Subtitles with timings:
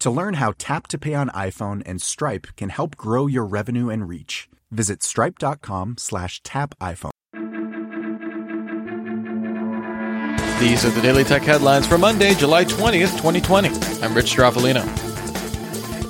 [0.00, 3.90] To learn how Tap to Pay on iPhone and Stripe can help grow your revenue
[3.90, 7.10] and reach, visit stripe.com slash tap iPhone.
[10.58, 13.68] These are the Daily Tech headlines for Monday, July 20th, 2020.
[14.02, 14.84] I'm Rich Stroffolino.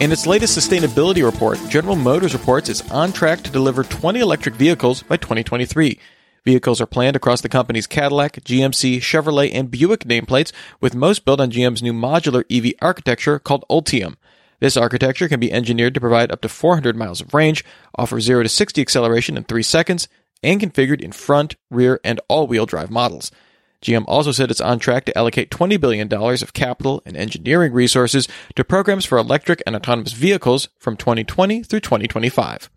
[0.00, 4.54] In its latest sustainability report, General Motors reports it's on track to deliver 20 electric
[4.54, 5.98] vehicles by 2023.
[6.44, 11.40] Vehicles are planned across the company's Cadillac, GMC, Chevrolet, and Buick nameplates, with most built
[11.40, 14.16] on GM's new modular EV architecture called Ultium.
[14.60, 18.42] This architecture can be engineered to provide up to 400 miles of range, offer 0
[18.42, 20.08] to 60 acceleration in 3 seconds,
[20.42, 23.30] and configured in front, rear, and all-wheel drive models.
[23.82, 28.28] GM also said it's on track to allocate $20 billion of capital and engineering resources
[28.54, 32.70] to programs for electric and autonomous vehicles from 2020 through 2025.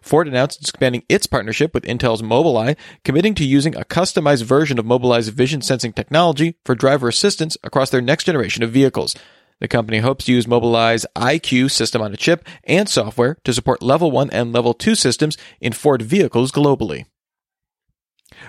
[0.00, 4.84] Ford announced expanding its partnership with Intel's Mobileye, committing to using a customized version of
[4.84, 9.14] Mobileye's vision sensing technology for driver assistance across their next generation of vehicles.
[9.60, 13.82] The company hopes to use Mobileye's IQ system on a chip and software to support
[13.82, 17.06] level 1 and level 2 systems in Ford vehicles globally.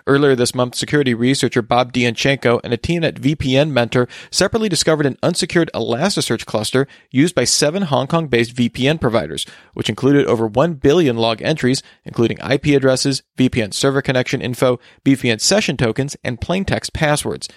[0.08, 5.06] Earlier this month, security researcher Bob Diachenko and a team at VPN mentor separately discovered
[5.06, 10.48] an unsecured Elasticsearch cluster used by seven Hong Kong based VPN providers, which included over
[10.48, 16.40] 1 billion log entries, including IP addresses, VPN server connection info, VPN session tokens, and
[16.40, 17.48] plaintext passwords.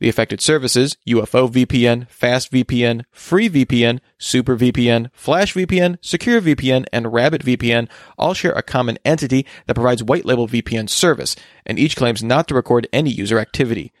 [0.00, 6.86] The affected services, UFO VPN, Fast VPN, Free VPN, Super VPN, Flash VPN, Secure VPN,
[6.90, 11.78] and Rabbit VPN all share a common entity that provides white label VPN service, and
[11.78, 13.92] each claims not to record any user activity.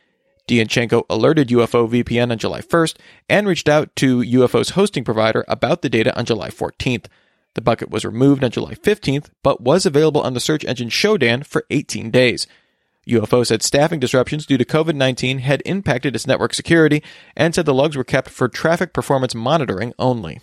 [0.48, 2.96] Diachenko alerted UFO VPN on July 1st
[3.28, 7.06] and reached out to UFO's hosting provider about the data on July 14th.
[7.54, 11.44] The bucket was removed on July 15th, but was available on the search engine Shodan
[11.44, 12.46] for 18 days.
[13.10, 17.02] UFO said staffing disruptions due to COVID 19 had impacted its network security
[17.36, 20.40] and said the logs were kept for traffic performance monitoring only.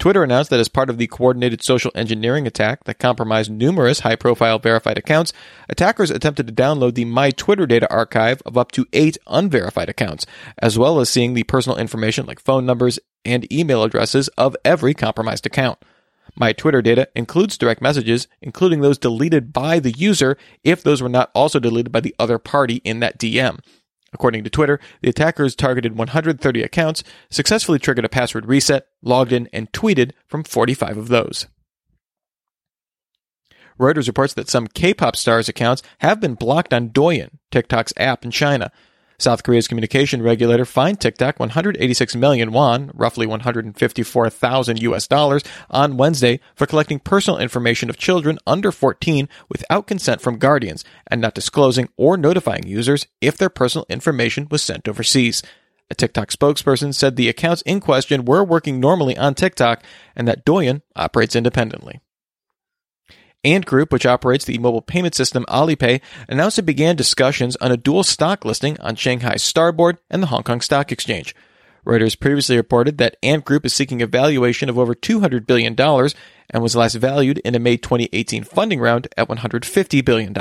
[0.00, 4.16] Twitter announced that as part of the coordinated social engineering attack that compromised numerous high
[4.16, 5.34] profile verified accounts,
[5.68, 10.24] attackers attempted to download the My Twitter data archive of up to eight unverified accounts,
[10.56, 14.94] as well as seeing the personal information like phone numbers and email addresses of every
[14.94, 15.78] compromised account.
[16.36, 21.08] My Twitter data includes direct messages, including those deleted by the user if those were
[21.08, 23.60] not also deleted by the other party in that DM.
[24.12, 29.48] According to Twitter, the attackers targeted 130 accounts, successfully triggered a password reset, logged in,
[29.52, 31.46] and tweeted from 45 of those.
[33.78, 38.30] Reuters reports that some K-pop stars' accounts have been blocked on Douyin, TikTok's app in
[38.30, 38.70] China.
[39.20, 46.40] South Korea's communication regulator fined TikTok 186 million won, roughly 154,000 US dollars, on Wednesday
[46.54, 51.88] for collecting personal information of children under 14 without consent from guardians and not disclosing
[51.96, 55.42] or notifying users if their personal information was sent overseas.
[55.90, 59.82] A TikTok spokesperson said the accounts in question were working normally on TikTok
[60.16, 62.00] and that Douyin operates independently.
[63.42, 67.76] Ant Group, which operates the mobile payment system Alipay, announced it began discussions on a
[67.76, 71.34] dual stock listing on Shanghai's Starboard and the Hong Kong Stock Exchange.
[71.86, 76.62] Reuters previously reported that Ant Group is seeking a valuation of over $200 billion and
[76.62, 80.34] was last valued in a May 2018 funding round at $150 billion.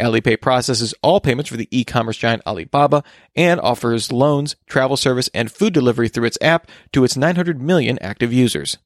[0.00, 3.02] Alipay processes all payments for the e-commerce giant Alibaba
[3.36, 7.98] and offers loans, travel service, and food delivery through its app to its 900 million
[8.00, 8.78] active users.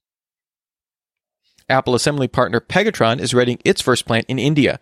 [1.68, 4.78] Apple assembly partner Pegatron is readying its first plant in India.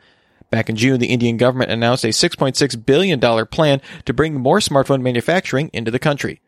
[0.50, 5.00] Back in June, the Indian government announced a $6.6 billion plan to bring more smartphone
[5.00, 6.40] manufacturing into the country.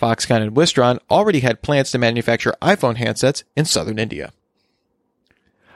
[0.00, 4.32] Foxconn and Wistron already had plans to manufacture iPhone handsets in southern India.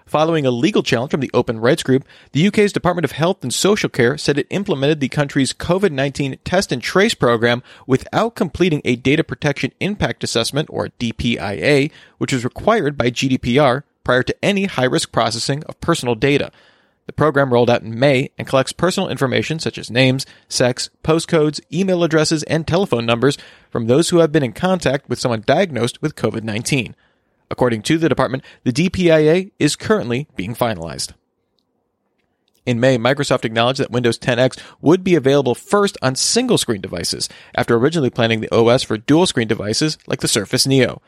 [0.07, 3.53] Following a legal challenge from the Open Rights Group, the UK's Department of Health and
[3.53, 8.83] Social Care said it implemented the country's COVID 19 test and trace program without completing
[8.85, 14.65] a Data Protection Impact Assessment, or DPIA, which is required by GDPR prior to any
[14.65, 16.51] high risk processing of personal data.
[17.07, 21.61] The program rolled out in May and collects personal information such as names, sex, postcodes,
[21.73, 23.37] email addresses, and telephone numbers
[23.71, 26.95] from those who have been in contact with someone diagnosed with COVID 19.
[27.51, 31.13] According to the department, the DPIA is currently being finalized.
[32.65, 37.29] In May, Microsoft acknowledged that Windows 10X would be available first on single screen devices,
[37.57, 41.03] after originally planning the OS for dual screen devices like the Surface Neo.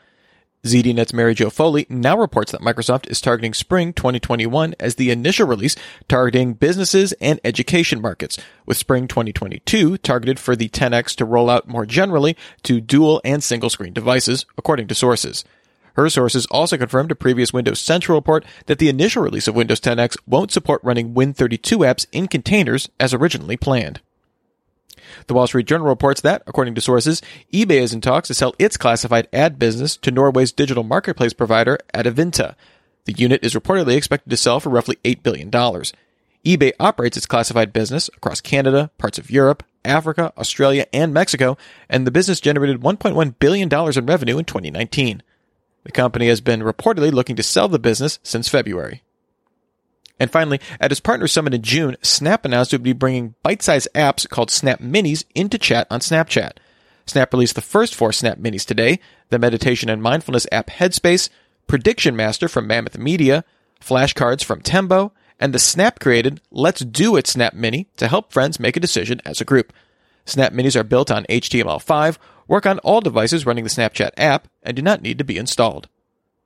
[0.65, 5.45] ZDNet's Mary Jo Foley now reports that Microsoft is targeting spring 2021 as the initial
[5.47, 5.75] release,
[6.07, 11.67] targeting businesses and education markets, with spring 2022 targeted for the 10X to roll out
[11.67, 15.45] more generally to dual and single screen devices, according to sources.
[15.93, 19.79] Her sources also confirmed a previous Windows Central report that the initial release of Windows
[19.79, 24.01] 10X won't support running Win32 apps in containers as originally planned.
[25.27, 27.21] The Wall Street Journal reports that, according to sources,
[27.53, 31.77] eBay is in talks to sell its classified ad business to Norway's digital marketplace provider,
[31.93, 32.55] Adevinta.
[33.05, 35.51] The unit is reportedly expected to sell for roughly $8 billion.
[35.51, 41.57] eBay operates its classified business across Canada, parts of Europe, Africa, Australia, and Mexico,
[41.87, 45.21] and the business generated $1.1 billion in revenue in 2019.
[45.83, 49.03] The company has been reportedly looking to sell the business since February.
[50.19, 53.89] And finally, at its partner summit in June, Snap announced it would be bringing bite-sized
[53.93, 56.53] apps called Snap Minis into chat on Snapchat.
[57.05, 61.29] Snap released the first four Snap Minis today, the meditation and mindfulness app Headspace,
[61.67, 63.43] Prediction Master from Mammoth Media,
[63.81, 68.59] flashcards from Tembo, and the Snap created Let's Do It Snap Mini to help friends
[68.59, 69.73] make a decision as a group.
[70.25, 74.75] Snap Minis are built on HTML5, work on all devices running the Snapchat app, and
[74.75, 75.89] do not need to be installed.